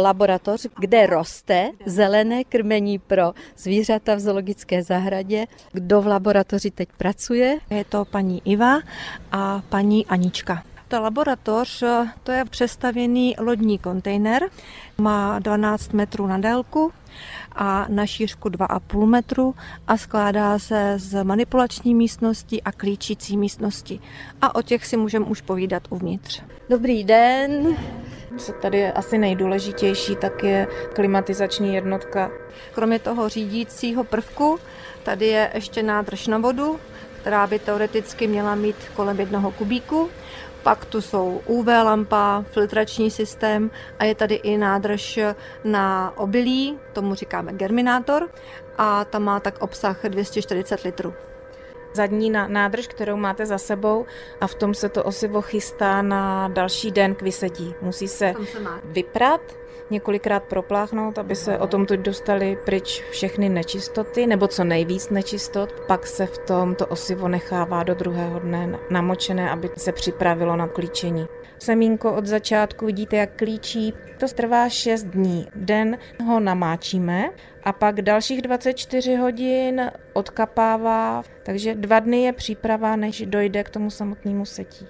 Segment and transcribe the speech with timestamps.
[0.00, 5.46] laboratoř, kde roste zelené krmení pro zvířata v zoologické zahradě.
[5.72, 7.58] Kdo v laboratoři teď pracuje?
[7.70, 8.78] Je to paní Iva
[9.32, 10.62] a paní Anička.
[10.88, 11.84] Ta laboratoř,
[12.22, 14.42] to je přestavěný lodní kontejner,
[14.98, 16.92] má 12 metrů na délku
[17.52, 19.54] a na šířku 2,5 metru
[19.86, 24.00] a skládá se z manipulační místnosti a klíčící místnosti.
[24.42, 26.42] A o těch si můžeme už povídat uvnitř.
[26.70, 27.76] Dobrý den.
[28.36, 32.30] Co tady je asi nejdůležitější, tak je klimatizační jednotka.
[32.72, 34.58] Kromě toho řídícího prvku,
[35.02, 36.80] tady je ještě nádrž na vodu,
[37.20, 40.10] která by teoreticky měla mít kolem jednoho kubíku.
[40.62, 45.18] Pak tu jsou UV lampa, filtrační systém a je tady i nádrž
[45.64, 48.28] na obilí, tomu říkáme germinátor,
[48.78, 51.14] a ta má tak obsah 240 litrů
[51.94, 54.06] zadní nádrž, kterou máte za sebou
[54.40, 57.74] a v tom se to osivo chystá na další den k vysetí.
[57.82, 58.34] Musí se
[58.84, 59.40] vyprat,
[59.90, 65.80] několikrát propláchnout, aby se o tom tu dostali pryč všechny nečistoty, nebo co nejvíc nečistot.
[65.86, 70.68] Pak se v tom to osivo nechává do druhého dne namočené, aby se připravilo na
[70.68, 71.26] klíčení.
[71.58, 73.94] Semínko od začátku vidíte, jak klíčí.
[74.18, 75.48] To trvá 6 dní.
[75.54, 77.30] Den ho namáčíme
[77.64, 83.90] a pak dalších 24 hodin odkapává, takže dva dny je příprava, než dojde k tomu
[83.90, 84.86] samotnému setí.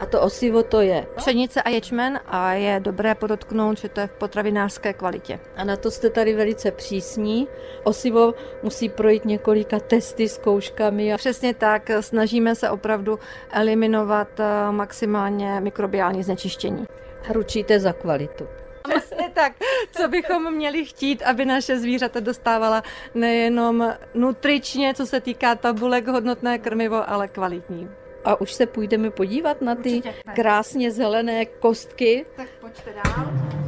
[0.00, 1.06] A to osivo to je?
[1.16, 5.40] Pšenice a ječmen a je dobré podotknout, že to je v potravinářské kvalitě.
[5.56, 7.48] A na to jste tady velice přísní.
[7.84, 11.14] Osivo musí projít několika testy, zkouškami.
[11.14, 11.16] A...
[11.16, 13.18] Přesně tak, snažíme se opravdu
[13.52, 16.84] eliminovat eh, maximálně mikrobiální znečištění.
[17.30, 18.48] A ručíte za kvalitu.
[18.88, 19.52] Přesně tak,
[19.92, 22.82] co bychom měli chtít, aby naše zvířata dostávala
[23.14, 27.88] nejenom nutričně, co se týká tabulek hodnotné krmivo, ale kvalitní.
[28.24, 30.02] A už se půjdeme podívat na ty
[30.34, 32.26] krásně zelené kostky.
[32.36, 33.63] Tak pojďte dál.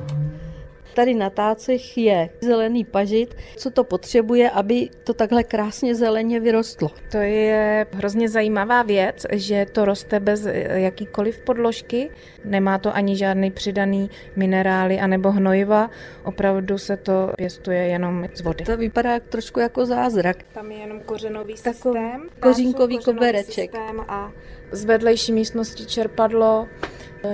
[0.97, 3.36] Tady na tácech je zelený pažit.
[3.56, 6.91] Co to potřebuje, aby to takhle krásně zeleně vyrostlo?
[7.11, 12.10] To je hrozně zajímavá věc, že to roste bez jakýkoliv podložky.
[12.44, 15.91] Nemá to ani žádný přidaný minerály anebo hnojiva.
[16.25, 18.65] Opravdu se to pěstuje jenom z vody.
[18.65, 20.37] To vypadá trošku jako zázrak.
[20.53, 22.28] Tam je jenom kořenový systém.
[22.41, 23.70] Kořínkový kobereček.
[24.09, 24.32] A
[24.72, 26.69] z vedlejší místnosti čerpadlo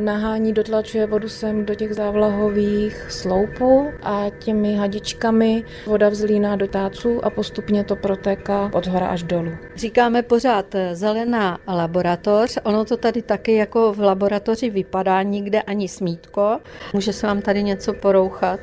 [0.00, 7.24] nahání, dotlačuje vodu sem do těch závlahových sloupů a těmi hadičkami voda vzlíná do táců
[7.24, 9.52] a postupně to protéká od hora až dolů.
[9.76, 16.58] Říkáme pořád zelená laboratoř, ono to tady taky jako v laboratoři vypadá, nikde ani smítko.
[16.92, 18.60] Může se vám tady něco porouchat?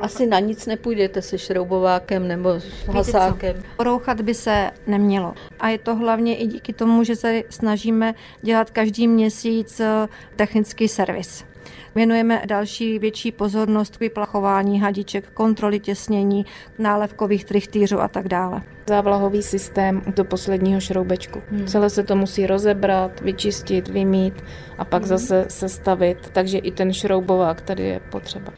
[0.00, 3.62] Asi na nic nepůjdete se šroubovákem nebo s hasákem.
[3.76, 5.34] Porouchat by se nemělo.
[5.60, 10.88] A je to hlavně i díky tomu, že se snažíme dělat každý měsíc eh, technický
[10.88, 11.44] servis.
[11.94, 16.46] Věnujeme další větší pozornost k vyplachování hadiček, kontroly těsnění,
[16.78, 18.62] nálevkových trichtýřů a tak dále.
[18.88, 21.42] Závlahový systém do posledního šroubečku.
[21.50, 21.66] Hmm.
[21.66, 24.44] Celé se to musí rozebrat, vyčistit, vymít
[24.78, 25.08] a pak hmm.
[25.08, 28.52] zase sestavit, takže i ten šroubovák tady je potřeba.